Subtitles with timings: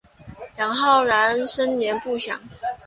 [0.57, 2.41] 杨浩然生年不详。